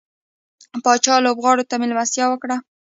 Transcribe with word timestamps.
پاچا 0.83 1.15
لوبغاړو 1.25 1.67
ته 1.69 1.75
ملستيا 1.81 2.25
وکړه. 2.29 2.57